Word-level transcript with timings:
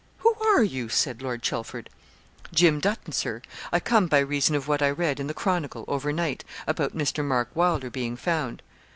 'Who 0.17 0.33
are 0.43 0.63
you?' 0.63 0.89
said 0.89 1.21
Lord 1.21 1.43
Chelford. 1.43 1.87
'Jim 2.51 2.79
Dutton, 2.79 3.13
Sir; 3.13 3.43
I 3.71 3.79
come 3.79 4.07
by 4.07 4.17
reason 4.17 4.55
of 4.55 4.67
what 4.67 4.81
I 4.81 4.89
read 4.89 5.19
in 5.19 5.27
the 5.27 5.33
"Chronicle" 5.35 5.85
over 5.87 6.11
night, 6.11 6.43
about 6.65 6.97
Mr. 6.97 7.23
Mark 7.23 7.51
Wylder 7.55 7.91
being 7.91 8.15
found.' 8.15 8.63